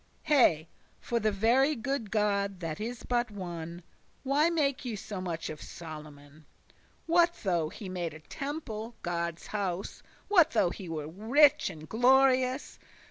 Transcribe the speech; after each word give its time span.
* 0.13 0.27
*man 0.27 0.31
nor 0.31 0.39
woman* 0.47 0.55
Hey, 0.63 0.67
for 0.99 1.19
the 1.19 1.31
very 1.31 1.75
God 1.75 2.59
that 2.59 2.79
is 2.81 3.03
but 3.03 3.29
one, 3.29 3.83
Why 4.23 4.49
make 4.49 4.83
ye 4.83 4.95
so 4.95 5.21
much 5.21 5.47
of 5.47 5.61
Solomon? 5.61 6.47
What 7.05 7.35
though 7.43 7.69
he 7.69 7.87
made 7.87 8.15
a 8.15 8.19
temple, 8.19 8.95
Godde's 9.03 9.45
house? 9.45 10.01
What 10.27 10.49
though 10.49 10.71
he 10.71 10.89
were 10.89 11.07
rich 11.07 11.69
and 11.69 11.87
glorious? 11.87 12.79